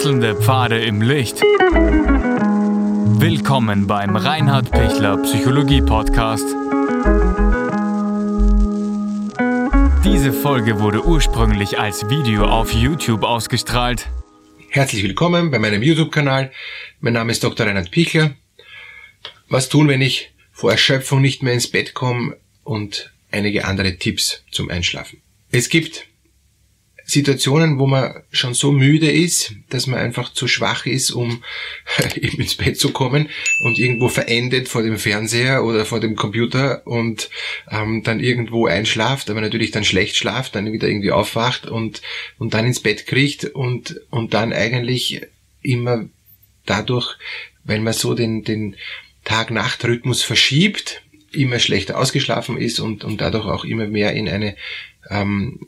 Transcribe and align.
Wechselnde 0.00 0.34
Pfade 0.34 0.80
im 0.80 1.02
Licht. 1.02 1.42
Willkommen 3.20 3.86
beim 3.86 4.16
Reinhard 4.16 4.70
Pichler 4.70 5.18
Psychologie 5.18 5.82
Podcast. 5.82 6.46
Diese 10.02 10.32
Folge 10.32 10.80
wurde 10.80 11.04
ursprünglich 11.04 11.78
als 11.78 12.08
Video 12.08 12.46
auf 12.46 12.72
YouTube 12.72 13.24
ausgestrahlt. 13.24 14.08
Herzlich 14.70 15.02
willkommen 15.02 15.50
bei 15.50 15.58
meinem 15.58 15.82
YouTube-Kanal. 15.82 16.50
Mein 17.00 17.12
Name 17.12 17.32
ist 17.32 17.44
Dr. 17.44 17.66
Reinhard 17.66 17.90
Pichler. 17.90 18.34
Was 19.50 19.68
tun, 19.68 19.86
wenn 19.88 20.00
ich 20.00 20.32
vor 20.50 20.70
Erschöpfung 20.70 21.20
nicht 21.20 21.42
mehr 21.42 21.52
ins 21.52 21.70
Bett 21.70 21.92
komme 21.92 22.38
und 22.64 23.12
einige 23.30 23.66
andere 23.66 23.98
Tipps 23.98 24.44
zum 24.50 24.70
Einschlafen. 24.70 25.20
Es 25.50 25.68
gibt 25.68 26.06
Situationen, 27.10 27.80
wo 27.80 27.86
man 27.88 28.22
schon 28.30 28.54
so 28.54 28.70
müde 28.70 29.10
ist, 29.10 29.54
dass 29.68 29.88
man 29.88 29.98
einfach 29.98 30.32
zu 30.32 30.46
schwach 30.46 30.86
ist, 30.86 31.10
um 31.10 31.42
eben 32.14 32.40
ins 32.40 32.54
Bett 32.54 32.78
zu 32.78 32.92
kommen 32.92 33.28
und 33.64 33.78
irgendwo 33.78 34.08
verendet 34.08 34.68
vor 34.68 34.82
dem 34.82 34.96
Fernseher 34.96 35.64
oder 35.64 35.84
vor 35.84 35.98
dem 35.98 36.14
Computer 36.14 36.86
und 36.86 37.28
ähm, 37.68 38.04
dann 38.04 38.20
irgendwo 38.20 38.66
einschlaft, 38.66 39.28
aber 39.28 39.40
natürlich 39.40 39.72
dann 39.72 39.84
schlecht 39.84 40.16
schlaft, 40.16 40.54
dann 40.54 40.72
wieder 40.72 40.86
irgendwie 40.86 41.10
aufwacht 41.10 41.66
und, 41.66 42.00
und 42.38 42.54
dann 42.54 42.64
ins 42.64 42.80
Bett 42.80 43.06
kriegt 43.06 43.44
und, 43.44 44.00
und 44.10 44.32
dann 44.32 44.52
eigentlich 44.52 45.20
immer 45.62 46.04
dadurch, 46.66 47.16
weil 47.64 47.80
man 47.80 47.92
so 47.92 48.14
den, 48.14 48.44
den 48.44 48.76
Tag-Nacht-Rhythmus 49.24 50.22
verschiebt, 50.22 51.02
immer 51.32 51.58
schlechter 51.58 51.98
ausgeschlafen 51.98 52.56
ist 52.56 52.78
und, 52.78 53.02
und 53.02 53.20
dadurch 53.20 53.46
auch 53.46 53.64
immer 53.64 53.88
mehr 53.88 54.12
in 54.12 54.28
eine 54.28 54.56
ähm, 55.08 55.66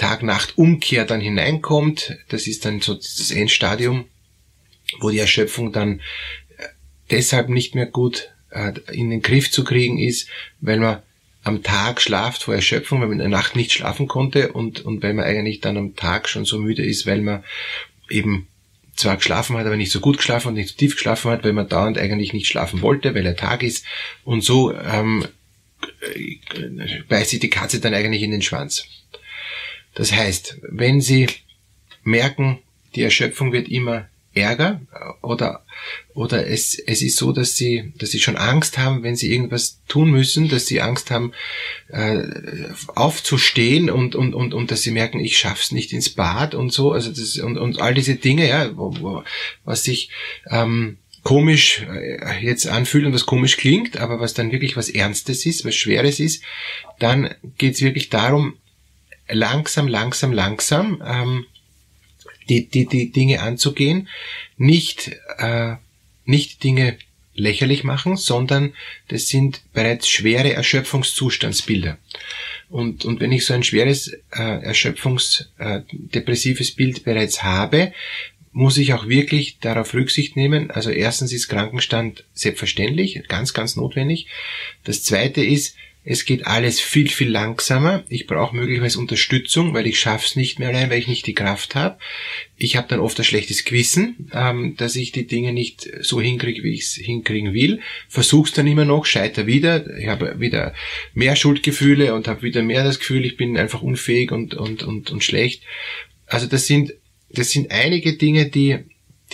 Tag-Nacht-Umkehr 0.00 1.04
dann 1.04 1.20
hineinkommt. 1.20 2.16
Das 2.28 2.46
ist 2.46 2.64
dann 2.64 2.80
so 2.80 2.94
das 2.94 3.30
Endstadium, 3.30 4.06
wo 5.00 5.10
die 5.10 5.18
Erschöpfung 5.18 5.72
dann 5.72 6.00
äh, 6.56 6.64
deshalb 7.10 7.50
nicht 7.50 7.74
mehr 7.74 7.86
gut 7.86 8.30
äh, 8.50 8.72
in 8.92 9.10
den 9.10 9.20
Griff 9.20 9.50
zu 9.50 9.62
kriegen 9.62 9.98
ist, 9.98 10.28
weil 10.60 10.78
man 10.78 11.02
am 11.42 11.62
Tag 11.62 12.00
schlaft 12.00 12.44
vor 12.44 12.54
Erschöpfung, 12.54 13.00
weil 13.00 13.08
man 13.08 13.20
in 13.20 13.30
der 13.30 13.38
Nacht 13.38 13.56
nicht 13.56 13.72
schlafen 13.72 14.08
konnte 14.08 14.52
und, 14.52 14.80
und 14.80 15.02
weil 15.02 15.12
man 15.12 15.26
eigentlich 15.26 15.60
dann 15.60 15.76
am 15.76 15.96
Tag 15.96 16.28
schon 16.28 16.46
so 16.46 16.58
müde 16.58 16.84
ist, 16.84 17.06
weil 17.06 17.20
man 17.20 17.44
eben 18.08 18.48
zwar 18.96 19.16
geschlafen 19.16 19.56
hat, 19.56 19.66
aber 19.66 19.76
nicht 19.76 19.92
so 19.92 20.00
gut 20.00 20.16
geschlafen 20.16 20.48
und 20.48 20.54
nicht 20.54 20.70
so 20.70 20.76
tief 20.76 20.94
geschlafen 20.94 21.30
hat, 21.30 21.44
weil 21.44 21.52
man 21.52 21.68
dauernd 21.68 21.98
eigentlich 21.98 22.32
nicht 22.32 22.46
schlafen 22.46 22.80
wollte, 22.80 23.14
weil 23.14 23.26
er 23.26 23.36
Tag 23.36 23.62
ist. 23.62 23.84
Und 24.24 24.44
so 24.44 24.74
ähm, 24.74 25.26
äh, 26.00 27.02
beißt 27.08 27.30
sich 27.30 27.40
die 27.40 27.50
Katze 27.50 27.80
dann 27.80 27.94
eigentlich 27.94 28.22
in 28.22 28.30
den 28.30 28.42
Schwanz. 28.42 28.86
Das 30.00 30.12
heißt, 30.12 30.56
wenn 30.62 31.02
Sie 31.02 31.26
merken, 32.04 32.60
die 32.94 33.02
Erschöpfung 33.02 33.52
wird 33.52 33.68
immer 33.68 34.08
ärger 34.32 34.80
oder 35.20 35.62
oder 36.14 36.46
es, 36.46 36.78
es 36.78 37.02
ist 37.02 37.18
so, 37.18 37.32
dass 37.32 37.54
sie 37.56 37.92
dass 37.98 38.10
sie 38.10 38.18
schon 38.18 38.38
Angst 38.38 38.78
haben, 38.78 39.02
wenn 39.02 39.14
sie 39.14 39.30
irgendwas 39.30 39.80
tun 39.88 40.10
müssen, 40.10 40.48
dass 40.48 40.66
sie 40.66 40.80
Angst 40.80 41.10
haben 41.10 41.32
äh, 41.88 42.22
aufzustehen 42.94 43.90
und 43.90 44.14
und 44.14 44.34
und 44.34 44.54
und 44.54 44.70
dass 44.70 44.80
sie 44.80 44.92
merken, 44.92 45.20
ich 45.20 45.36
schaff's 45.36 45.70
nicht 45.70 45.92
ins 45.92 46.08
Bad 46.08 46.54
und 46.54 46.72
so, 46.72 46.92
also 46.92 47.10
das 47.10 47.36
und 47.36 47.58
und 47.58 47.78
all 47.82 47.92
diese 47.92 48.14
Dinge, 48.14 48.48
ja, 48.48 48.74
wo, 48.78 48.94
wo, 49.00 49.22
was 49.64 49.84
sich 49.84 50.08
ähm, 50.48 50.96
komisch 51.24 51.82
äh, 51.82 52.42
jetzt 52.42 52.66
anfühlt 52.68 53.04
und 53.04 53.12
was 53.12 53.26
komisch 53.26 53.58
klingt, 53.58 53.98
aber 53.98 54.18
was 54.18 54.32
dann 54.32 54.50
wirklich 54.50 54.78
was 54.78 54.88
Ernstes 54.88 55.44
ist, 55.44 55.66
was 55.66 55.74
Schweres 55.74 56.20
ist, 56.20 56.42
dann 56.98 57.34
geht's 57.58 57.82
wirklich 57.82 58.08
darum, 58.08 58.56
langsam, 59.30 59.88
langsam, 59.88 60.32
langsam 60.32 61.02
ähm, 61.06 61.44
die, 62.48 62.66
die, 62.68 62.86
die 62.86 63.12
Dinge 63.12 63.42
anzugehen, 63.42 64.08
nicht, 64.56 65.12
äh, 65.38 65.74
nicht 66.24 66.64
Dinge 66.64 66.96
lächerlich 67.34 67.84
machen, 67.84 68.16
sondern 68.16 68.72
das 69.08 69.28
sind 69.28 69.60
bereits 69.72 70.08
schwere 70.08 70.52
Erschöpfungszustandsbilder. 70.52 71.98
Und, 72.68 73.04
und 73.04 73.20
wenn 73.20 73.30
ich 73.32 73.46
so 73.46 73.54
ein 73.54 73.62
schweres 73.62 74.12
äh, 74.32 74.62
erschöpfungsdepressives 74.62 76.70
äh, 76.70 76.74
Bild 76.74 77.04
bereits 77.04 77.42
habe, 77.42 77.92
muss 78.52 78.78
ich 78.78 78.94
auch 78.94 79.06
wirklich 79.08 79.58
darauf 79.60 79.94
Rücksicht 79.94 80.36
nehmen. 80.36 80.70
Also 80.70 80.90
erstens 80.90 81.32
ist 81.32 81.48
Krankenstand 81.48 82.24
selbstverständlich, 82.34 83.22
ganz, 83.28 83.54
ganz 83.54 83.76
notwendig. 83.76 84.26
Das 84.84 85.02
zweite 85.04 85.42
ist, 85.42 85.76
es 86.02 86.24
geht 86.24 86.46
alles 86.46 86.80
viel, 86.80 87.08
viel 87.10 87.28
langsamer. 87.28 88.04
Ich 88.08 88.26
brauche 88.26 88.56
möglicherweise 88.56 88.98
Unterstützung, 88.98 89.74
weil 89.74 89.86
ich 89.86 90.00
schaff's 90.00 90.34
nicht 90.34 90.58
mehr 90.58 90.70
allein, 90.70 90.88
weil 90.88 90.98
ich 90.98 91.08
nicht 91.08 91.26
die 91.26 91.34
Kraft 91.34 91.74
habe. 91.74 91.98
Ich 92.56 92.76
habe 92.76 92.88
dann 92.88 93.00
oft 93.00 93.18
ein 93.18 93.24
schlechtes 93.24 93.64
Gewissen, 93.64 94.30
ähm, 94.32 94.76
dass 94.76 94.96
ich 94.96 95.12
die 95.12 95.26
Dinge 95.26 95.52
nicht 95.52 95.90
so 96.00 96.20
hinkriege, 96.20 96.62
wie 96.62 96.72
ich 96.72 96.82
es 96.82 96.94
hinkriegen 96.94 97.52
will. 97.52 97.80
Versuch's 98.08 98.52
dann 98.52 98.66
immer 98.66 98.86
noch, 98.86 99.04
scheiter 99.04 99.46
wieder. 99.46 99.98
Ich 99.98 100.08
habe 100.08 100.40
wieder 100.40 100.74
mehr 101.12 101.36
Schuldgefühle 101.36 102.14
und 102.14 102.28
habe 102.28 102.42
wieder 102.42 102.62
mehr 102.62 102.82
das 102.82 102.98
Gefühl, 102.98 103.26
ich 103.26 103.36
bin 103.36 103.58
einfach 103.58 103.82
unfähig 103.82 104.32
und, 104.32 104.54
und, 104.54 104.82
und, 104.82 105.10
und 105.10 105.22
schlecht. 105.22 105.64
Also 106.26 106.46
das 106.46 106.66
sind, 106.66 106.94
das 107.28 107.50
sind 107.50 107.70
einige 107.72 108.16
Dinge, 108.16 108.46
die, 108.46 108.78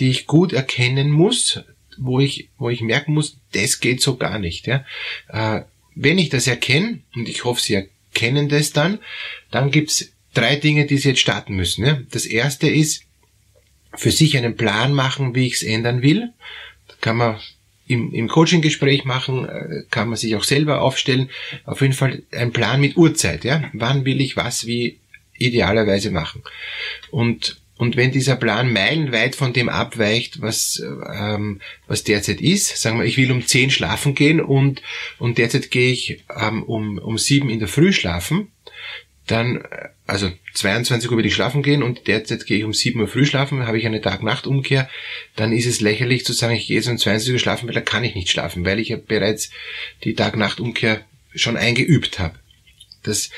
die 0.01 0.09
ich 0.09 0.27
gut 0.27 0.51
erkennen 0.51 1.11
muss, 1.11 1.61
wo 1.97 2.19
ich, 2.19 2.49
wo 2.57 2.69
ich 2.69 2.81
merken 2.81 3.13
muss, 3.13 3.37
das 3.53 3.79
geht 3.79 4.01
so 4.01 4.17
gar 4.17 4.37
nicht. 4.37 4.67
Ja? 4.67 4.85
Äh, 5.29 5.61
wenn 5.99 6.17
ich 6.17 6.29
das 6.29 6.47
erkenne, 6.47 6.99
und 7.15 7.27
ich 7.27 7.43
hoffe, 7.43 7.61
Sie 7.61 7.73
erkennen 7.73 8.49
das 8.49 8.71
dann, 8.71 8.99
dann 9.51 9.71
gibt's 9.71 10.11
drei 10.33 10.55
Dinge, 10.55 10.85
die 10.85 10.97
Sie 10.97 11.09
jetzt 11.09 11.21
starten 11.21 11.55
müssen. 11.55 11.85
Ja? 11.85 11.99
Das 12.11 12.25
erste 12.25 12.69
ist, 12.69 13.03
für 13.95 14.11
sich 14.11 14.37
einen 14.37 14.55
Plan 14.55 14.93
machen, 14.93 15.33
wie 15.33 15.47
ich 15.47 15.55
es 15.55 15.63
ändern 15.63 16.01
will. 16.01 16.29
Das 16.87 16.99
kann 16.99 17.17
man 17.17 17.39
im, 17.87 18.13
im 18.13 18.27
Coaching-Gespräch 18.27 19.05
machen, 19.05 19.47
äh, 19.47 19.83
kann 19.89 20.09
man 20.09 20.17
sich 20.17 20.35
auch 20.35 20.43
selber 20.43 20.81
aufstellen. 20.81 21.29
Auf 21.65 21.81
jeden 21.81 21.93
Fall 21.93 22.21
ein 22.31 22.51
Plan 22.51 22.79
mit 22.79 22.95
Uhrzeit. 22.97 23.43
Ja? 23.43 23.69
Wann 23.73 24.05
will 24.05 24.21
ich 24.21 24.37
was 24.37 24.67
wie 24.67 24.99
idealerweise 25.37 26.11
machen? 26.11 26.43
Und 27.09 27.59
und 27.77 27.95
wenn 27.95 28.11
dieser 28.11 28.35
Plan 28.35 28.71
meilenweit 28.71 29.35
von 29.35 29.53
dem 29.53 29.69
abweicht, 29.69 30.41
was, 30.41 30.81
ähm, 31.13 31.61
was 31.87 32.03
derzeit 32.03 32.41
ist, 32.41 32.77
sagen 32.77 32.99
wir, 32.99 33.05
ich 33.05 33.17
will 33.17 33.31
um 33.31 33.45
10 33.45 33.69
schlafen 33.69 34.15
gehen 34.15 34.41
und, 34.41 34.81
und 35.19 35.37
derzeit 35.37 35.71
gehe 35.71 35.91
ich 35.91 36.23
ähm, 36.35 36.63
um, 36.63 36.97
um 36.97 37.17
7 37.17 37.49
in 37.49 37.59
der 37.59 37.67
Früh 37.67 37.93
schlafen, 37.93 38.51
dann, 39.27 39.57
äh, 39.57 39.89
also 40.07 40.31
22 40.53 41.11
Uhr 41.11 41.17
will 41.17 41.25
ich 41.25 41.35
schlafen 41.35 41.61
gehen 41.61 41.83
und 41.83 42.07
derzeit 42.07 42.45
gehe 42.45 42.57
ich 42.57 42.63
um 42.63 42.73
7 42.73 42.99
Uhr 42.99 43.07
früh 43.07 43.25
schlafen, 43.25 43.67
habe 43.67 43.77
ich 43.77 43.85
eine 43.85 44.01
Tag-Nacht-Umkehr, 44.01 44.89
dann 45.35 45.51
ist 45.51 45.67
es 45.67 45.81
lächerlich 45.81 46.25
zu 46.25 46.33
sagen, 46.33 46.55
ich 46.55 46.67
gehe 46.67 46.77
jetzt 46.77 46.87
um 46.87 46.97
22 46.97 47.33
Uhr 47.33 47.39
schlafen, 47.39 47.67
weil 47.67 47.75
da 47.75 47.81
kann 47.81 48.03
ich 48.03 48.15
nicht 48.15 48.29
schlafen, 48.29 48.65
weil 48.65 48.79
ich 48.79 48.89
ja 48.89 48.97
bereits 48.97 49.51
die 50.03 50.15
Tag-Nacht-Umkehr 50.15 51.01
schon 51.35 51.57
eingeübt 51.57 52.17
habe. 52.19 52.39
Das, 53.07 53.29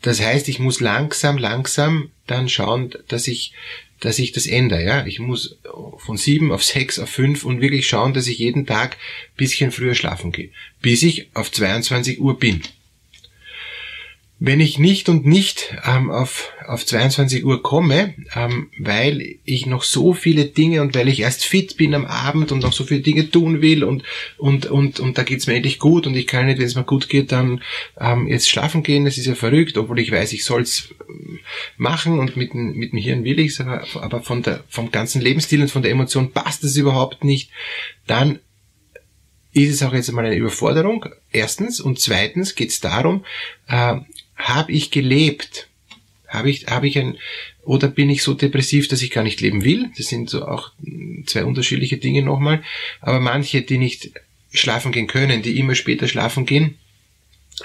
das 0.00 0.20
heißt, 0.20 0.48
ich 0.48 0.58
muss 0.58 0.80
langsam, 0.80 1.38
langsam 1.38 2.10
dann 2.26 2.48
schauen, 2.48 2.94
dass 3.08 3.28
ich, 3.28 3.52
dass 4.00 4.18
ich 4.18 4.32
das 4.32 4.46
ändere. 4.46 4.84
Ja, 4.84 5.06
ich 5.06 5.18
muss 5.18 5.58
von 5.98 6.16
sieben 6.16 6.52
auf 6.52 6.64
sechs 6.64 6.98
auf 6.98 7.08
fünf 7.08 7.44
und 7.44 7.60
wirklich 7.60 7.86
schauen, 7.86 8.14
dass 8.14 8.26
ich 8.26 8.38
jeden 8.38 8.66
Tag 8.66 8.96
bisschen 9.36 9.70
früher 9.70 9.94
schlafen 9.94 10.32
gehe, 10.32 10.50
bis 10.80 11.02
ich 11.02 11.28
auf 11.34 11.50
22 11.50 12.20
Uhr 12.20 12.38
bin. 12.38 12.62
Wenn 14.44 14.58
ich 14.58 14.80
nicht 14.80 15.08
und 15.08 15.24
nicht 15.24 15.72
ähm, 15.86 16.10
auf, 16.10 16.52
auf 16.66 16.84
22 16.84 17.44
Uhr 17.44 17.62
komme, 17.62 18.14
ähm, 18.34 18.70
weil 18.76 19.36
ich 19.44 19.66
noch 19.66 19.84
so 19.84 20.14
viele 20.14 20.46
Dinge 20.46 20.82
und 20.82 20.96
weil 20.96 21.06
ich 21.06 21.20
erst 21.20 21.44
fit 21.44 21.76
bin 21.76 21.94
am 21.94 22.06
Abend 22.06 22.50
und 22.50 22.64
noch 22.64 22.72
so 22.72 22.82
viele 22.82 23.02
Dinge 23.02 23.30
tun 23.30 23.62
will 23.62 23.84
und, 23.84 24.02
und, 24.38 24.66
und, 24.66 24.98
und 24.98 25.16
da 25.16 25.22
geht's 25.22 25.46
mir 25.46 25.54
endlich 25.54 25.78
gut 25.78 26.08
und 26.08 26.16
ich 26.16 26.26
kann 26.26 26.46
nicht, 26.46 26.58
wenn 26.58 26.66
es 26.66 26.74
mir 26.74 26.82
gut 26.82 27.08
geht, 27.08 27.30
dann 27.30 27.62
ähm, 28.00 28.26
jetzt 28.26 28.50
schlafen 28.50 28.82
gehen, 28.82 29.04
das 29.04 29.16
ist 29.16 29.26
ja 29.26 29.36
verrückt, 29.36 29.78
obwohl 29.78 30.00
ich 30.00 30.10
weiß, 30.10 30.32
ich 30.32 30.44
soll's 30.44 30.92
ähm, 31.08 31.38
machen 31.76 32.18
und 32.18 32.36
mit, 32.36 32.52
mit 32.52 32.92
dem 32.92 32.98
Hirn 32.98 33.22
will 33.22 33.38
ich's, 33.38 33.60
aber, 33.60 33.84
aber 33.94 34.22
von 34.22 34.42
der, 34.42 34.64
vom 34.68 34.90
ganzen 34.90 35.20
Lebensstil 35.20 35.62
und 35.62 35.70
von 35.70 35.82
der 35.82 35.92
Emotion 35.92 36.32
passt 36.32 36.64
es 36.64 36.76
überhaupt 36.76 37.22
nicht, 37.22 37.52
dann 38.08 38.40
ist 39.52 39.72
es 39.72 39.82
auch 39.82 39.92
jetzt 39.92 40.08
einmal 40.08 40.24
eine 40.24 40.36
Überforderung, 40.36 41.06
erstens. 41.30 41.80
Und 41.80 42.00
zweitens 42.00 42.54
geht 42.54 42.70
es 42.70 42.80
darum, 42.80 43.24
äh, 43.68 43.96
habe 44.42 44.72
ich 44.72 44.90
gelebt? 44.90 45.68
Habe 46.28 46.50
ich, 46.50 46.66
habe 46.66 46.88
ich 46.88 46.98
ein, 46.98 47.18
oder 47.62 47.88
bin 47.88 48.10
ich 48.10 48.22
so 48.22 48.34
depressiv, 48.34 48.88
dass 48.88 49.02
ich 49.02 49.10
gar 49.10 49.22
nicht 49.22 49.40
leben 49.40 49.64
will? 49.64 49.90
Das 49.96 50.06
sind 50.06 50.30
so 50.30 50.46
auch 50.46 50.72
zwei 51.26 51.44
unterschiedliche 51.44 51.98
Dinge 51.98 52.22
nochmal. 52.22 52.62
Aber 53.00 53.20
manche, 53.20 53.62
die 53.62 53.78
nicht 53.78 54.12
schlafen 54.52 54.92
gehen 54.92 55.06
können, 55.06 55.42
die 55.42 55.58
immer 55.58 55.74
später 55.74 56.08
schlafen 56.08 56.46
gehen, 56.46 56.78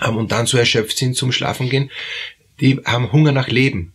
und 0.06 0.32
dann 0.32 0.46
so 0.46 0.58
erschöpft 0.58 0.98
sind 0.98 1.16
zum 1.16 1.32
Schlafen 1.32 1.70
gehen, 1.70 1.90
die 2.60 2.80
haben 2.86 3.12
Hunger 3.12 3.32
nach 3.32 3.48
Leben. 3.48 3.94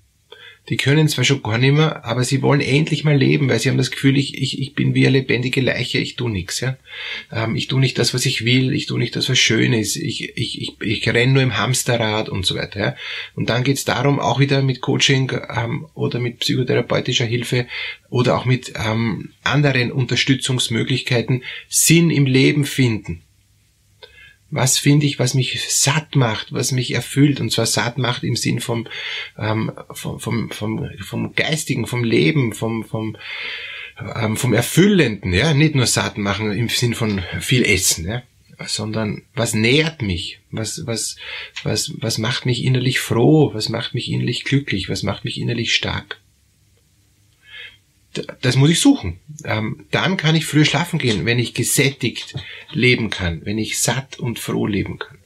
Die 0.69 0.77
können 0.77 1.09
zwar 1.09 1.25
schon 1.25 1.43
gar 1.43 1.59
nicht 1.59 1.73
mehr, 1.73 2.05
aber 2.05 2.23
sie 2.23 2.41
wollen 2.41 2.61
endlich 2.61 3.03
mal 3.03 3.17
leben, 3.17 3.49
weil 3.49 3.59
sie 3.59 3.69
haben 3.69 3.79
das 3.79 3.91
Gefühl, 3.91 4.17
ich, 4.17 4.41
ich, 4.41 4.61
ich 4.61 4.75
bin 4.75 4.95
wie 4.95 5.07
eine 5.07 5.19
lebendige 5.19 5.61
Leiche, 5.61 5.99
ich 5.99 6.15
tu 6.15 6.29
nichts. 6.29 6.61
Ja? 6.61 6.77
Ähm, 7.33 7.57
ich 7.57 7.67
tu 7.67 7.81
nicht 7.81 7.99
das, 7.99 8.15
was 8.15 8.27
ich 8.27 8.45
will, 8.45 8.73
ich 8.73 8.87
tu 8.87 8.97
nicht 8.97 9.17
das, 9.17 9.29
was 9.29 9.39
schön 9.39 9.73
ist, 9.73 9.97
ich, 9.97 10.37
ich, 10.37 10.61
ich, 10.61 10.81
ich 10.81 11.09
renne 11.09 11.33
nur 11.33 11.43
im 11.43 11.59
Hamsterrad 11.59 12.29
und 12.29 12.47
so 12.47 12.55
weiter. 12.55 12.81
Ja? 12.81 12.97
Und 13.35 13.51
dann 13.51 13.65
geht's 13.65 13.85
darum, 13.85 14.21
auch 14.21 14.39
wieder 14.39 14.63
mit 14.63 14.81
Coaching 14.81 15.33
ähm, 15.55 15.87
oder 15.95 16.21
mit 16.21 16.39
psychotherapeutischer 16.39 17.27
Hilfe 17.27 17.67
oder 18.09 18.39
auch 18.39 18.45
mit 18.45 18.73
ähm, 18.77 19.31
anderen 19.43 19.91
Unterstützungsmöglichkeiten 19.91 21.43
Sinn 21.69 22.11
im 22.11 22.27
Leben 22.27 22.65
finden 22.65 23.23
was 24.53 24.79
finde 24.79 25.07
ich, 25.07 25.19
was 25.19 25.35
mich 25.35 25.59
satt 25.69 26.15
macht, 26.15 26.53
was 26.53 26.73
mich 26.73 26.93
erfüllt, 26.93 27.41
und 27.41 27.51
zwar 27.51 27.67
satt 27.67 27.97
macht 27.97 28.23
im 28.23 28.37
Sinn 28.37 28.61
vom, 28.61 28.87
ähm, 29.39 29.73
vom, 29.91 30.21
vom, 30.21 30.51
vom, 30.51 30.89
vom 31.01 31.35
Geistigen, 31.35 31.87
vom 31.87 32.05
Leben, 32.05 32.53
vom, 32.53 32.85
vom, 32.85 33.17
ähm, 34.15 34.37
vom 34.37 34.53
Erfüllenden, 34.53 35.33
ja, 35.33 35.55
nicht 35.55 35.75
nur 35.75 35.87
satt 35.87 36.19
machen 36.19 36.53
im 36.53 36.69
Sinn 36.69 36.95
von 36.95 37.23
viel 37.41 37.65
Essen, 37.65 38.07
ja, 38.07 38.23
sondern 38.67 39.23
was 39.35 39.55
nährt 39.55 40.03
mich, 40.03 40.41
was, 40.51 40.83
was, 40.85 41.17
was, 41.63 41.91
was 41.97 42.19
macht 42.19 42.45
mich 42.45 42.63
innerlich 42.63 43.01
froh, 43.01 43.55
was 43.55 43.71
macht 43.71 43.95
mich 43.95 44.11
innerlich 44.11 44.45
glücklich, 44.45 44.91
was 44.91 45.03
macht 45.03 45.25
mich 45.25 45.41
innerlich 45.41 45.75
stark 45.75 46.22
das 48.41 48.57
muss 48.57 48.71
ich 48.71 48.81
suchen. 48.81 49.21
Ähm, 49.45 49.87
dann 49.91 50.17
kann 50.17 50.35
ich 50.35 50.47
früher 50.47 50.65
schlafen 50.65 50.99
gehen, 50.99 51.25
wenn 51.25 51.39
ich 51.39 51.55
gesättigt 51.55 52.35
leben 52.73 53.11
kann, 53.11 53.45
wenn 53.45 53.59
ich 53.59 53.81
satt 53.81 54.19
und 54.19 54.39
froh 54.39 54.67
leben 54.67 54.99
kann. 54.99 55.19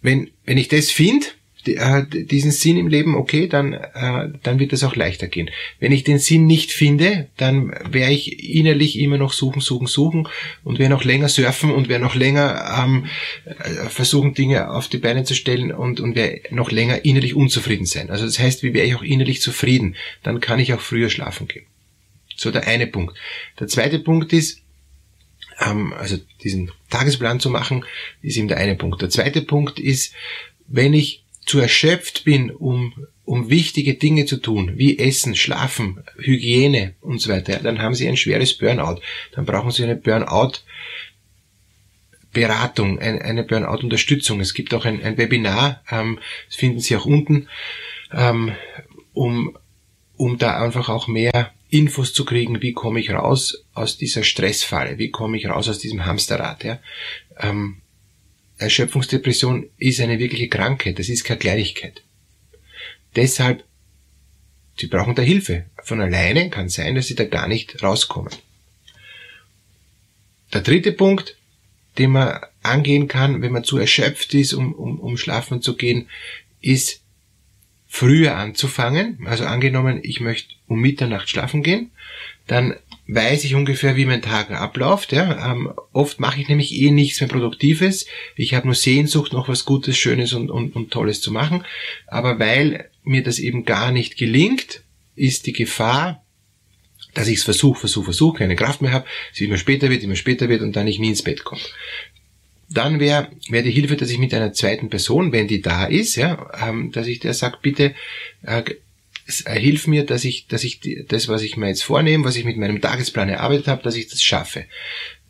Wenn, 0.00 0.30
wenn 0.44 0.58
ich 0.58 0.68
das 0.68 0.90
finde, 0.90 1.26
diesen 1.66 2.50
Sinn 2.50 2.76
im 2.76 2.88
Leben, 2.88 3.16
okay, 3.16 3.48
dann, 3.48 3.72
äh, 3.72 4.30
dann 4.42 4.58
wird 4.58 4.72
es 4.72 4.84
auch 4.84 4.96
leichter 4.96 5.26
gehen. 5.26 5.50
Wenn 5.80 5.92
ich 5.92 6.04
den 6.04 6.18
Sinn 6.18 6.46
nicht 6.46 6.72
finde, 6.72 7.28
dann 7.36 7.74
werde 7.90 8.12
ich 8.12 8.54
innerlich 8.54 8.98
immer 8.98 9.18
noch 9.18 9.32
suchen, 9.32 9.60
suchen, 9.60 9.86
suchen 9.86 10.28
und 10.62 10.78
werde 10.78 10.94
noch 10.94 11.04
länger 11.04 11.28
surfen 11.28 11.70
und 11.70 11.88
werde 11.88 12.04
noch 12.04 12.14
länger 12.14 12.82
ähm, 12.82 13.06
äh, 13.44 13.88
versuchen, 13.88 14.34
Dinge 14.34 14.70
auf 14.70 14.88
die 14.88 14.98
Beine 14.98 15.24
zu 15.24 15.34
stellen 15.34 15.72
und, 15.72 16.00
und 16.00 16.14
werde 16.14 16.42
noch 16.50 16.70
länger 16.70 17.04
innerlich 17.04 17.34
unzufrieden 17.34 17.86
sein. 17.86 18.10
Also 18.10 18.24
das 18.24 18.38
heißt, 18.38 18.62
wie 18.62 18.74
wäre 18.74 18.86
ich 18.86 18.94
auch 18.94 19.02
innerlich 19.02 19.40
zufrieden? 19.40 19.96
Dann 20.22 20.40
kann 20.40 20.60
ich 20.60 20.72
auch 20.72 20.80
früher 20.80 21.10
schlafen 21.10 21.48
gehen. 21.48 21.66
So 22.36 22.50
der 22.50 22.66
eine 22.66 22.86
Punkt. 22.86 23.16
Der 23.60 23.68
zweite 23.68 23.98
Punkt 23.98 24.32
ist, 24.32 24.60
ähm, 25.60 25.92
also 25.92 26.18
diesen 26.42 26.70
Tagesplan 26.90 27.40
zu 27.40 27.50
machen, 27.50 27.84
ist 28.22 28.36
eben 28.36 28.48
der 28.48 28.58
eine 28.58 28.74
Punkt. 28.74 29.02
Der 29.02 29.10
zweite 29.10 29.42
Punkt 29.42 29.78
ist, 29.78 30.14
wenn 30.66 30.94
ich 30.94 31.23
zu 31.44 31.58
erschöpft 31.58 32.24
bin, 32.24 32.50
um, 32.50 33.06
um 33.24 33.50
wichtige 33.50 33.94
Dinge 33.94 34.26
zu 34.26 34.38
tun, 34.38 34.72
wie 34.76 34.98
Essen, 34.98 35.34
Schlafen, 35.34 36.02
Hygiene 36.18 36.94
und 37.00 37.20
so 37.20 37.30
weiter, 37.30 37.58
dann 37.58 37.80
haben 37.80 37.94
Sie 37.94 38.08
ein 38.08 38.16
schweres 38.16 38.56
Burnout. 38.56 39.00
Dann 39.32 39.46
brauchen 39.46 39.70
Sie 39.70 39.82
eine 39.82 39.96
Burnout 39.96 40.60
Beratung, 42.34 42.98
eine 42.98 43.44
Burnout-Unterstützung. 43.44 44.40
Es 44.40 44.52
gibt 44.52 44.74
auch 44.74 44.84
ein, 44.84 45.02
ein 45.02 45.16
Webinar, 45.16 45.82
ähm, 45.90 46.18
das 46.48 46.56
finden 46.56 46.80
Sie 46.80 46.96
auch 46.96 47.06
unten, 47.06 47.48
ähm, 48.12 48.52
um, 49.14 49.56
um 50.16 50.36
da 50.36 50.60
einfach 50.60 50.90
auch 50.90 51.06
mehr 51.08 51.52
Infos 51.70 52.12
zu 52.12 52.24
kriegen, 52.24 52.60
wie 52.60 52.72
komme 52.72 53.00
ich 53.00 53.10
raus 53.10 53.64
aus 53.72 53.96
dieser 53.96 54.22
Stressfalle, 54.22 54.98
wie 54.98 55.10
komme 55.10 55.36
ich 55.36 55.46
raus 55.46 55.68
aus 55.68 55.78
diesem 55.78 56.04
Hamsterrad. 56.04 56.64
Ja? 56.64 56.78
Ähm, 57.38 57.80
Erschöpfungsdepression 58.58 59.68
ist 59.78 60.00
eine 60.00 60.18
wirkliche 60.18 60.48
Krankheit, 60.48 60.98
das 60.98 61.08
ist 61.08 61.24
keine 61.24 61.38
Kleinigkeit. 61.38 62.02
Deshalb, 63.16 63.64
Sie 64.76 64.86
brauchen 64.88 65.14
da 65.14 65.22
Hilfe. 65.22 65.66
Von 65.84 66.00
alleine 66.00 66.50
kann 66.50 66.68
sein, 66.68 66.94
dass 66.94 67.06
Sie 67.06 67.14
da 67.14 67.24
gar 67.24 67.46
nicht 67.46 67.82
rauskommen. 67.82 68.32
Der 70.52 70.62
dritte 70.62 70.92
Punkt, 70.92 71.36
den 71.98 72.10
man 72.10 72.40
angehen 72.62 73.06
kann, 73.06 73.42
wenn 73.42 73.52
man 73.52 73.64
zu 73.64 73.78
erschöpft 73.78 74.34
ist, 74.34 74.52
um, 74.52 74.72
um, 74.72 74.98
um 74.98 75.16
schlafen 75.16 75.62
zu 75.62 75.76
gehen, 75.76 76.08
ist 76.60 77.03
früher 77.94 78.34
anzufangen. 78.36 79.20
Also 79.24 79.44
angenommen, 79.44 80.00
ich 80.02 80.18
möchte 80.18 80.56
um 80.66 80.80
Mitternacht 80.80 81.28
schlafen 81.28 81.62
gehen, 81.62 81.92
dann 82.48 82.74
weiß 83.06 83.44
ich 83.44 83.54
ungefähr, 83.54 83.94
wie 83.94 84.04
mein 84.04 84.20
Tag 84.20 84.50
abläuft. 84.50 85.12
Ja. 85.12 85.52
Ähm, 85.52 85.72
oft 85.92 86.18
mache 86.18 86.40
ich 86.40 86.48
nämlich 86.48 86.74
eh 86.74 86.90
nichts 86.90 87.20
mehr 87.20 87.28
Produktives. 87.28 88.06
Ich 88.34 88.52
habe 88.54 88.66
nur 88.66 88.74
Sehnsucht, 88.74 89.32
noch 89.32 89.48
was 89.48 89.64
Gutes, 89.64 89.96
Schönes 89.96 90.32
und, 90.32 90.50
und, 90.50 90.74
und 90.74 90.90
Tolles 90.90 91.20
zu 91.20 91.30
machen. 91.30 91.64
Aber 92.08 92.40
weil 92.40 92.90
mir 93.04 93.22
das 93.22 93.38
eben 93.38 93.64
gar 93.64 93.92
nicht 93.92 94.16
gelingt, 94.16 94.82
ist 95.14 95.46
die 95.46 95.52
Gefahr, 95.52 96.24
dass 97.12 97.28
ich 97.28 97.38
es 97.38 97.44
versuche, 97.44 97.78
versuche, 97.78 98.06
versuche, 98.06 98.38
keine 98.38 98.56
Kraft 98.56 98.82
mehr 98.82 98.90
habe, 98.90 99.06
es 99.32 99.40
immer 99.40 99.56
später 99.56 99.88
wird, 99.88 100.02
immer 100.02 100.16
später 100.16 100.48
wird 100.48 100.62
und 100.62 100.74
dann 100.74 100.88
ich 100.88 100.98
nie 100.98 101.10
ins 101.10 101.22
Bett 101.22 101.44
komme. 101.44 101.62
Dann 102.74 102.98
wäre 102.98 103.28
wär 103.48 103.62
die 103.62 103.70
Hilfe, 103.70 103.96
dass 103.96 104.10
ich 104.10 104.18
mit 104.18 104.34
einer 104.34 104.52
zweiten 104.52 104.90
Person, 104.90 105.30
wenn 105.30 105.46
die 105.46 105.62
da 105.62 105.86
ist, 105.86 106.16
ja, 106.16 106.50
ähm, 106.60 106.90
dass 106.90 107.06
ich 107.06 107.20
der 107.20 107.32
sagt, 107.32 107.62
bitte 107.62 107.94
äh, 108.42 108.64
hilf 109.46 109.86
mir, 109.86 110.04
dass 110.04 110.24
ich, 110.24 110.48
dass 110.48 110.64
ich 110.64 110.80
das, 111.08 111.28
was 111.28 111.42
ich 111.42 111.56
mir 111.56 111.68
jetzt 111.68 111.84
vornehme, 111.84 112.24
was 112.24 112.36
ich 112.36 112.44
mit 112.44 112.56
meinem 112.56 112.80
Tagesplan 112.80 113.28
erarbeitet 113.28 113.68
habe, 113.68 113.84
dass 113.84 113.94
ich 113.94 114.08
das 114.08 114.24
schaffe. 114.24 114.64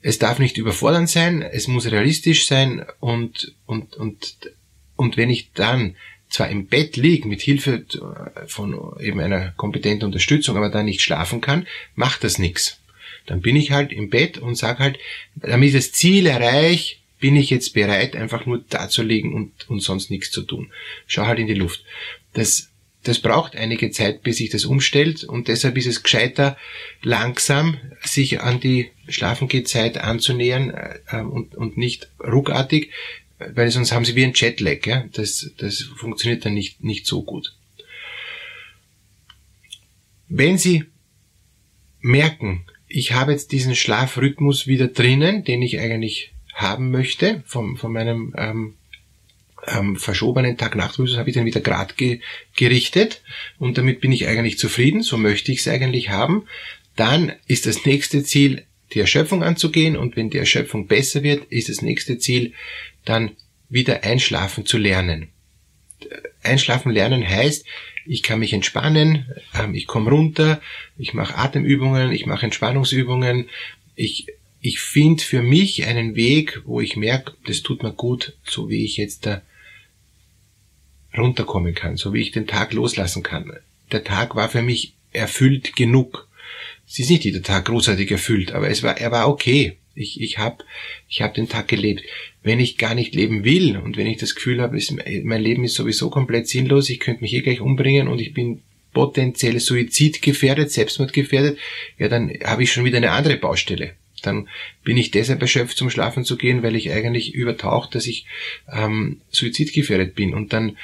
Es 0.00 0.18
darf 0.18 0.38
nicht 0.38 0.56
überfordernd 0.56 1.10
sein, 1.10 1.42
es 1.42 1.68
muss 1.68 1.90
realistisch 1.90 2.46
sein 2.46 2.84
und, 3.00 3.54
und, 3.66 3.94
und, 3.94 4.36
und 4.96 5.16
wenn 5.18 5.28
ich 5.28 5.52
dann 5.52 5.96
zwar 6.30 6.48
im 6.48 6.66
Bett 6.66 6.96
liege 6.96 7.28
mit 7.28 7.42
Hilfe 7.42 7.84
von 8.46 8.98
eben 9.00 9.20
einer 9.20 9.50
kompetenten 9.52 10.06
Unterstützung, 10.06 10.56
aber 10.56 10.70
dann 10.70 10.86
nicht 10.86 11.02
schlafen 11.02 11.42
kann, 11.42 11.66
macht 11.94 12.24
das 12.24 12.38
nichts. 12.38 12.80
Dann 13.26 13.42
bin 13.42 13.54
ich 13.54 13.70
halt 13.70 13.92
im 13.92 14.08
Bett 14.08 14.38
und 14.38 14.56
sage 14.56 14.80
halt, 14.80 14.98
damit 15.36 15.68
ich 15.68 15.74
das 15.74 15.92
Ziel 15.92 16.26
erreiche, 16.26 16.96
bin 17.20 17.36
ich 17.36 17.50
jetzt 17.50 17.74
bereit, 17.74 18.16
einfach 18.16 18.46
nur 18.46 18.64
da 18.68 18.88
zu 18.88 19.02
liegen 19.02 19.34
und, 19.34 19.68
und 19.70 19.80
sonst 19.80 20.10
nichts 20.10 20.30
zu 20.30 20.42
tun. 20.42 20.70
Schau 21.06 21.26
halt 21.26 21.38
in 21.38 21.46
die 21.46 21.54
Luft. 21.54 21.84
Das 22.32 22.70
das 23.04 23.18
braucht 23.18 23.54
einige 23.54 23.90
Zeit, 23.90 24.22
bis 24.22 24.38
sich 24.38 24.48
das 24.48 24.64
umstellt 24.64 25.24
und 25.24 25.48
deshalb 25.48 25.76
ist 25.76 25.86
es 25.86 26.02
gescheiter, 26.02 26.56
langsam 27.02 27.76
sich 28.02 28.40
an 28.40 28.60
die 28.60 28.90
Schlafengehzeit 29.08 29.98
anzunähern 29.98 30.70
äh, 30.70 31.20
und, 31.20 31.54
und 31.54 31.76
nicht 31.76 32.08
ruckartig, 32.18 32.90
weil 33.38 33.70
sonst 33.70 33.92
haben 33.92 34.06
sie 34.06 34.16
wie 34.16 34.24
ein 34.24 34.32
Jetlag. 34.34 34.86
Ja? 34.86 35.04
Das, 35.12 35.52
das 35.58 35.82
funktioniert 35.82 36.46
dann 36.46 36.54
nicht, 36.54 36.82
nicht 36.82 37.06
so 37.06 37.22
gut. 37.22 37.54
Wenn 40.28 40.56
Sie 40.56 40.84
merken, 42.00 42.64
ich 42.88 43.12
habe 43.12 43.32
jetzt 43.32 43.52
diesen 43.52 43.74
Schlafrhythmus 43.74 44.66
wieder 44.66 44.88
drinnen, 44.88 45.44
den 45.44 45.60
ich 45.60 45.78
eigentlich 45.78 46.32
haben 46.64 46.90
möchte, 46.90 47.42
vom, 47.46 47.76
von 47.76 47.92
meinem 47.92 48.34
ähm, 48.36 48.74
ähm, 49.66 49.96
verschobenen 49.96 50.56
Tag-Nacht-Rhythmus 50.56 51.16
habe 51.16 51.30
ich 51.30 51.36
dann 51.36 51.46
wieder 51.46 51.60
grad 51.60 51.96
ge 51.96 52.20
gerichtet 52.56 53.22
und 53.58 53.78
damit 53.78 54.00
bin 54.00 54.12
ich 54.12 54.26
eigentlich 54.26 54.58
zufrieden, 54.58 55.02
so 55.02 55.16
möchte 55.16 55.52
ich 55.52 55.60
es 55.60 55.68
eigentlich 55.68 56.10
haben. 56.10 56.46
Dann 56.96 57.32
ist 57.46 57.66
das 57.66 57.84
nächste 57.84 58.22
Ziel, 58.24 58.64
die 58.92 59.00
Erschöpfung 59.00 59.42
anzugehen 59.42 59.96
und 59.96 60.16
wenn 60.16 60.30
die 60.30 60.38
Erschöpfung 60.38 60.86
besser 60.86 61.22
wird, 61.22 61.44
ist 61.50 61.68
das 61.68 61.82
nächste 61.82 62.18
Ziel, 62.18 62.52
dann 63.04 63.32
wieder 63.68 64.04
einschlafen 64.04 64.66
zu 64.66 64.78
lernen. 64.78 65.28
Einschlafen 66.42 66.92
lernen 66.92 67.26
heißt, 67.28 67.64
ich 68.06 68.22
kann 68.22 68.38
mich 68.38 68.52
entspannen, 68.52 69.26
ähm, 69.58 69.74
ich 69.74 69.86
komme 69.86 70.10
runter, 70.10 70.60
ich 70.98 71.14
mache 71.14 71.36
Atemübungen, 71.36 72.12
ich 72.12 72.26
mache 72.26 72.44
Entspannungsübungen, 72.44 73.48
ich 73.96 74.26
ich 74.64 74.80
finde 74.80 75.22
für 75.22 75.42
mich 75.42 75.84
einen 75.84 76.16
Weg, 76.16 76.62
wo 76.64 76.80
ich 76.80 76.96
merke, 76.96 77.34
das 77.44 77.60
tut 77.60 77.82
mir 77.82 77.92
gut, 77.92 78.32
so 78.44 78.70
wie 78.70 78.82
ich 78.82 78.96
jetzt 78.96 79.26
da 79.26 79.42
runterkommen 81.14 81.74
kann, 81.74 81.98
so 81.98 82.14
wie 82.14 82.22
ich 82.22 82.30
den 82.30 82.46
Tag 82.46 82.72
loslassen 82.72 83.22
kann. 83.22 83.52
Der 83.92 84.04
Tag 84.04 84.36
war 84.36 84.48
für 84.48 84.62
mich 84.62 84.94
erfüllt 85.12 85.76
genug. 85.76 86.28
Es 86.88 86.98
ist 86.98 87.10
nicht 87.10 87.26
jeder 87.26 87.42
Tag 87.42 87.66
großartig 87.66 88.10
erfüllt, 88.10 88.52
aber 88.52 88.70
es 88.70 88.82
war, 88.82 88.96
er 88.96 89.10
war 89.10 89.28
okay. 89.28 89.76
Ich, 89.94 90.18
ich 90.18 90.38
habe 90.38 90.64
ich 91.10 91.20
hab 91.20 91.34
den 91.34 91.50
Tag 91.50 91.68
gelebt. 91.68 92.02
Wenn 92.42 92.58
ich 92.58 92.78
gar 92.78 92.94
nicht 92.94 93.14
leben 93.14 93.44
will 93.44 93.76
und 93.76 93.98
wenn 93.98 94.06
ich 94.06 94.16
das 94.16 94.34
Gefühl 94.34 94.62
habe, 94.62 94.80
mein 95.24 95.42
Leben 95.42 95.64
ist 95.64 95.74
sowieso 95.74 96.08
komplett 96.08 96.48
sinnlos, 96.48 96.88
ich 96.88 97.00
könnte 97.00 97.20
mich 97.20 97.32
hier 97.32 97.42
gleich 97.42 97.60
umbringen 97.60 98.08
und 98.08 98.18
ich 98.18 98.32
bin 98.32 98.62
potenziell 98.94 99.60
suizidgefährdet, 99.60 100.72
selbstmordgefährdet, 100.72 101.58
ja, 101.98 102.08
dann 102.08 102.32
habe 102.44 102.62
ich 102.62 102.72
schon 102.72 102.86
wieder 102.86 102.96
eine 102.96 103.10
andere 103.10 103.36
Baustelle 103.36 103.92
dann 104.26 104.48
bin 104.82 104.96
ich 104.96 105.10
deshalb 105.10 105.42
erschöpft, 105.42 105.76
zum 105.76 105.90
Schlafen 105.90 106.24
zu 106.24 106.36
gehen, 106.36 106.62
weil 106.62 106.76
ich 106.76 106.90
eigentlich 106.92 107.34
übertaucht, 107.34 107.94
dass 107.94 108.06
ich 108.06 108.26
ähm, 108.72 109.20
suizidgefährdet 109.30 110.14
bin. 110.14 110.34
Und 110.34 110.52
dann 110.52 110.76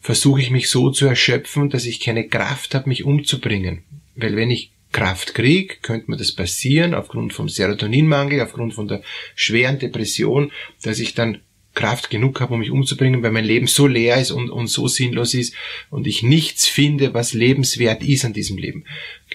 versuche 0.00 0.40
ich 0.40 0.50
mich 0.50 0.68
so 0.70 0.90
zu 0.90 1.06
erschöpfen, 1.06 1.70
dass 1.70 1.84
ich 1.84 2.00
keine 2.00 2.28
Kraft 2.28 2.74
habe, 2.74 2.88
mich 2.88 3.04
umzubringen. 3.04 3.82
Weil 4.14 4.36
wenn 4.36 4.50
ich 4.50 4.70
Kraft 4.92 5.34
kriege, 5.34 5.74
könnte 5.82 6.10
mir 6.10 6.16
das 6.16 6.32
passieren, 6.32 6.94
aufgrund 6.94 7.32
vom 7.32 7.48
Serotoninmangel, 7.48 8.40
aufgrund 8.40 8.74
von 8.74 8.88
der 8.88 9.02
schweren 9.34 9.78
Depression, 9.78 10.52
dass 10.82 11.00
ich 11.00 11.14
dann 11.14 11.40
Kraft 11.74 12.08
genug 12.08 12.40
habe, 12.40 12.54
um 12.54 12.60
mich 12.60 12.70
umzubringen, 12.70 13.22
weil 13.22 13.30
mein 13.30 13.44
Leben 13.44 13.66
so 13.66 13.86
leer 13.86 14.18
ist 14.18 14.30
und, 14.32 14.50
und 14.50 14.66
so 14.68 14.88
sinnlos 14.88 15.34
ist 15.34 15.54
und 15.90 16.06
ich 16.06 16.22
nichts 16.22 16.66
finde, 16.66 17.14
was 17.14 17.34
lebenswert 17.34 18.02
ist 18.02 18.24
an 18.24 18.32
diesem 18.32 18.56
Leben, 18.56 18.84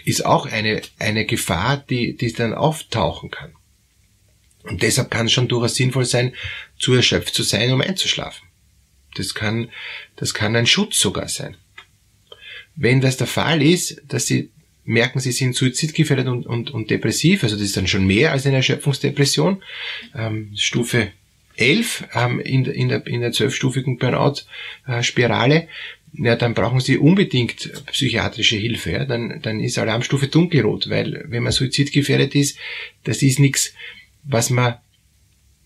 ist 0.05 0.25
auch 0.25 0.45
eine, 0.45 0.81
eine 0.99 1.25
Gefahr, 1.25 1.77
die, 1.77 2.15
die 2.15 2.33
dann 2.33 2.53
auftauchen 2.53 3.31
kann. 3.31 3.53
Und 4.63 4.81
deshalb 4.83 5.09
kann 5.09 5.25
es 5.25 5.31
schon 5.31 5.47
durchaus 5.47 5.75
sinnvoll 5.75 6.05
sein, 6.05 6.33
zu 6.77 6.93
erschöpft 6.93 7.33
zu 7.33 7.43
sein, 7.43 7.71
um 7.71 7.81
einzuschlafen. 7.81 8.47
Das 9.15 9.33
kann, 9.33 9.69
das 10.15 10.33
kann 10.33 10.55
ein 10.55 10.67
Schutz 10.67 10.99
sogar 10.99 11.27
sein. 11.27 11.57
Wenn 12.75 13.01
das 13.01 13.17
der 13.17 13.27
Fall 13.27 13.61
ist, 13.61 14.01
dass 14.07 14.27
Sie 14.27 14.49
merken, 14.83 15.19
Sie 15.19 15.31
sind 15.31 15.55
suizidgefährdet 15.55 16.27
und, 16.27 16.45
und, 16.45 16.71
und 16.71 16.89
depressiv, 16.89 17.43
also 17.43 17.55
das 17.55 17.65
ist 17.65 17.77
dann 17.77 17.87
schon 17.87 18.05
mehr 18.05 18.31
als 18.31 18.45
eine 18.45 18.57
Erschöpfungsdepression, 18.57 19.61
ähm, 20.15 20.51
Stufe 20.55 21.11
11 21.57 22.05
ähm, 22.13 22.39
in, 22.39 22.65
in 22.65 22.89
der, 22.89 23.05
in 23.07 23.21
der 23.21 23.31
zwölfstufigen 23.31 23.97
Burnout-Spirale, 23.97 25.67
ja, 26.13 26.35
dann 26.35 26.53
brauchen 26.53 26.79
Sie 26.79 26.97
unbedingt 26.97 27.71
psychiatrische 27.91 28.57
Hilfe. 28.57 28.91
Ja? 28.91 29.05
Dann, 29.05 29.41
dann 29.41 29.59
ist 29.59 29.77
Alarmstufe 29.77 30.27
dunkelrot, 30.27 30.89
weil 30.89 31.25
wenn 31.27 31.43
man 31.43 31.51
suizidgefährdet 31.51 32.35
ist, 32.35 32.57
das 33.03 33.21
ist 33.21 33.39
nichts, 33.39 33.73
was 34.23 34.49
man 34.49 34.75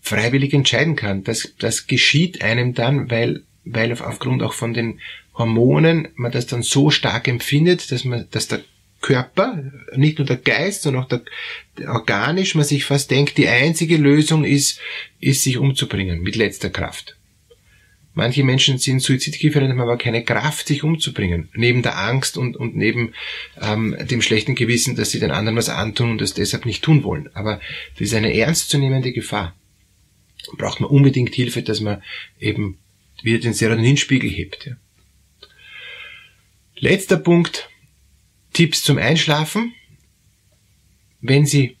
freiwillig 0.00 0.54
entscheiden 0.54 0.94
kann. 0.94 1.24
Das, 1.24 1.52
das 1.58 1.86
geschieht 1.88 2.42
einem 2.42 2.74
dann, 2.74 3.10
weil, 3.10 3.42
weil 3.64 3.92
aufgrund 3.92 4.42
auch 4.42 4.52
von 4.52 4.72
den 4.72 5.00
Hormonen 5.34 6.08
man 6.14 6.32
das 6.32 6.46
dann 6.46 6.62
so 6.62 6.90
stark 6.90 7.26
empfindet, 7.28 7.90
dass 7.90 8.04
man, 8.04 8.26
dass 8.30 8.48
der 8.48 8.62
Körper, 9.00 9.62
nicht 9.94 10.18
nur 10.18 10.26
der 10.26 10.36
Geist, 10.36 10.82
sondern 10.82 11.04
auch 11.04 11.08
der, 11.08 11.22
der 11.78 11.90
organisch, 11.90 12.54
man 12.54 12.64
sich 12.64 12.84
fast 12.84 13.10
denkt, 13.10 13.36
die 13.36 13.48
einzige 13.48 13.96
Lösung 13.96 14.44
ist, 14.44 14.80
ist 15.20 15.42
sich 15.42 15.58
umzubringen 15.58 16.22
mit 16.22 16.36
letzter 16.36 16.70
Kraft. 16.70 17.15
Manche 18.16 18.44
Menschen 18.44 18.78
sind 18.78 19.02
suizidgefährdet, 19.02 19.68
haben 19.68 19.80
aber 19.82 19.98
keine 19.98 20.24
Kraft, 20.24 20.68
sich 20.68 20.82
umzubringen. 20.82 21.50
Neben 21.52 21.82
der 21.82 21.98
Angst 21.98 22.38
und, 22.38 22.56
und 22.56 22.74
neben 22.74 23.12
ähm, 23.60 23.94
dem 24.10 24.22
schlechten 24.22 24.54
Gewissen, 24.54 24.96
dass 24.96 25.10
sie 25.10 25.20
den 25.20 25.30
anderen 25.30 25.58
was 25.58 25.68
antun 25.68 26.12
und 26.12 26.22
das 26.22 26.32
deshalb 26.32 26.64
nicht 26.64 26.82
tun 26.82 27.04
wollen. 27.04 27.28
Aber 27.34 27.60
das 27.92 28.08
ist 28.08 28.14
eine 28.14 28.34
ernstzunehmende 28.34 29.12
Gefahr. 29.12 29.54
Braucht 30.56 30.80
man 30.80 30.88
unbedingt 30.88 31.34
Hilfe, 31.34 31.62
dass 31.62 31.82
man 31.82 32.02
eben 32.40 32.78
wieder 33.22 33.38
den 33.38 33.52
Serotoninspiegel 33.52 34.30
hebt. 34.30 34.64
Ja. 34.64 34.76
Letzter 36.76 37.18
Punkt, 37.18 37.68
Tipps 38.54 38.82
zum 38.82 38.96
Einschlafen. 38.96 39.74
Wenn 41.20 41.44
Sie 41.44 41.76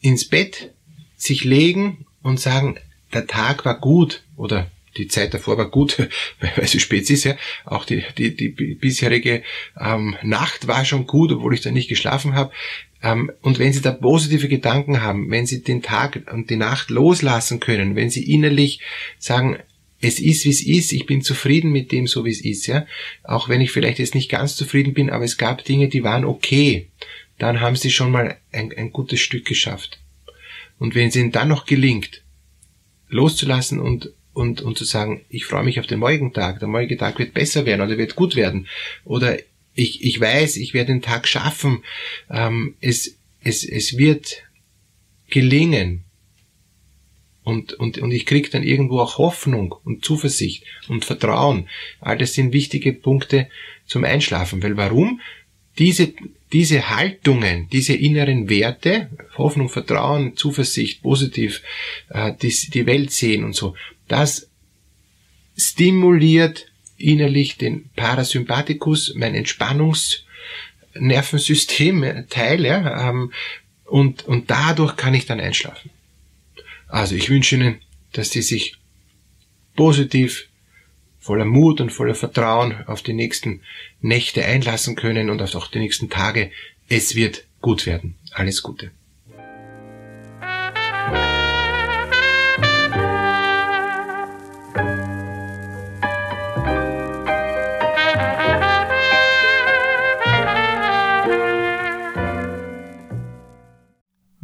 ins 0.00 0.28
Bett 0.28 0.74
sich 1.16 1.44
legen 1.44 2.04
und 2.22 2.40
sagen, 2.40 2.78
der 3.14 3.26
Tag 3.26 3.64
war 3.64 3.80
gut 3.80 4.22
oder 4.36 4.70
die 4.96 5.08
Zeit 5.08 5.34
davor 5.34 5.58
war 5.58 5.70
gut, 5.70 5.98
weil 6.40 6.52
es 6.56 6.80
spät 6.80 7.08
ist, 7.10 7.24
ja. 7.24 7.36
Auch 7.64 7.84
die, 7.84 8.04
die, 8.16 8.34
die 8.34 8.48
bisherige 8.48 9.42
ähm, 9.78 10.16
Nacht 10.22 10.66
war 10.66 10.84
schon 10.84 11.06
gut, 11.06 11.32
obwohl 11.32 11.54
ich 11.54 11.60
da 11.60 11.70
nicht 11.70 11.88
geschlafen 11.88 12.34
habe. 12.34 12.52
Ähm, 13.02 13.30
und 13.42 13.58
wenn 13.58 13.72
Sie 13.72 13.82
da 13.82 13.92
positive 13.92 14.48
Gedanken 14.48 15.02
haben, 15.02 15.30
wenn 15.30 15.46
Sie 15.46 15.62
den 15.62 15.82
Tag 15.82 16.22
und 16.32 16.50
die 16.50 16.56
Nacht 16.56 16.90
loslassen 16.90 17.60
können, 17.60 17.96
wenn 17.96 18.10
Sie 18.10 18.32
innerlich 18.32 18.80
sagen, 19.18 19.58
es 20.00 20.20
ist, 20.20 20.44
wie 20.44 20.50
es 20.50 20.62
ist, 20.62 20.92
ich 20.92 21.06
bin 21.06 21.22
zufrieden 21.22 21.72
mit 21.72 21.90
dem, 21.90 22.06
so 22.06 22.24
wie 22.24 22.30
es 22.30 22.44
ist, 22.44 22.66
ja. 22.66 22.86
Auch 23.22 23.48
wenn 23.48 23.60
ich 23.60 23.70
vielleicht 23.70 23.98
jetzt 23.98 24.14
nicht 24.14 24.30
ganz 24.30 24.56
zufrieden 24.56 24.94
bin, 24.94 25.10
aber 25.10 25.24
es 25.24 25.38
gab 25.38 25.64
Dinge, 25.64 25.88
die 25.88 26.04
waren 26.04 26.24
okay. 26.24 26.88
Dann 27.38 27.60
haben 27.60 27.76
sie 27.76 27.90
schon 27.90 28.10
mal 28.10 28.36
ein, 28.52 28.72
ein 28.76 28.92
gutes 28.92 29.20
Stück 29.20 29.44
geschafft. 29.44 30.00
Und 30.78 30.94
wenn 30.94 31.08
es 31.08 31.16
ihnen 31.16 31.32
dann 31.32 31.48
noch 31.48 31.66
gelingt, 31.66 32.22
loszulassen 33.08 33.80
und, 33.80 34.10
und, 34.36 34.60
und 34.60 34.76
zu 34.76 34.84
sagen, 34.84 35.24
ich 35.30 35.46
freue 35.46 35.64
mich 35.64 35.80
auf 35.80 35.86
den 35.86 35.98
morgigen 35.98 36.34
Tag, 36.34 36.58
der 36.58 36.68
morgige 36.68 36.98
Tag 36.98 37.18
wird 37.18 37.32
besser 37.32 37.64
werden 37.64 37.80
oder 37.80 37.96
wird 37.96 38.16
gut 38.16 38.36
werden, 38.36 38.68
oder 39.06 39.38
ich, 39.74 40.04
ich 40.04 40.20
weiß, 40.20 40.56
ich 40.58 40.74
werde 40.74 40.92
den 40.92 41.00
Tag 41.00 41.26
schaffen, 41.26 41.82
ähm, 42.30 42.76
es, 42.82 43.16
es, 43.42 43.64
es 43.64 43.96
wird 43.96 44.42
gelingen, 45.30 46.04
und, 47.44 47.74
und, 47.74 47.98
und 47.98 48.10
ich 48.10 48.26
krieg 48.26 48.50
dann 48.50 48.64
irgendwo 48.64 48.98
auch 48.98 49.18
Hoffnung 49.18 49.72
und 49.84 50.04
Zuversicht 50.04 50.64
und 50.88 51.04
Vertrauen. 51.04 51.68
All 52.00 52.18
das 52.18 52.34
sind 52.34 52.52
wichtige 52.52 52.92
Punkte 52.92 53.48
zum 53.86 54.02
Einschlafen. 54.02 54.64
Weil 54.64 54.76
warum? 54.76 55.20
Diese, 55.78 56.12
diese 56.52 56.90
Haltungen, 56.90 57.68
diese 57.70 57.94
inneren 57.94 58.50
Werte, 58.50 59.10
Hoffnung, 59.38 59.68
Vertrauen, 59.68 60.36
Zuversicht, 60.36 61.02
positiv, 61.02 61.62
äh, 62.08 62.32
die, 62.42 62.52
die 62.74 62.84
Welt 62.84 63.12
sehen 63.12 63.44
und 63.44 63.54
so, 63.54 63.76
das 64.08 64.48
stimuliert 65.56 66.66
innerlich 66.96 67.56
den 67.56 67.90
Parasympathikus, 67.96 69.14
mein 69.16 69.34
Entspannungsnervensystem 69.34 72.02
äh, 72.02 72.26
Teil, 72.26 72.64
ja, 72.64 73.10
ähm, 73.10 73.32
und, 73.84 74.26
und 74.26 74.50
dadurch 74.50 74.96
kann 74.96 75.14
ich 75.14 75.26
dann 75.26 75.40
einschlafen. 75.40 75.90
Also 76.88 77.14
ich 77.14 77.30
wünsche 77.30 77.56
Ihnen, 77.56 77.80
dass 78.12 78.30
Sie 78.30 78.42
sich 78.42 78.76
positiv, 79.76 80.48
voller 81.20 81.44
Mut 81.44 81.80
und 81.80 81.90
voller 81.90 82.14
Vertrauen 82.14 82.84
auf 82.86 83.02
die 83.02 83.12
nächsten 83.12 83.60
Nächte 84.00 84.44
einlassen 84.44 84.96
können 84.96 85.30
und 85.30 85.42
auch 85.42 85.68
die 85.68 85.78
nächsten 85.78 86.10
Tage. 86.10 86.50
Es 86.88 87.14
wird 87.14 87.44
gut 87.60 87.86
werden. 87.86 88.16
Alles 88.32 88.62
Gute. 88.62 88.90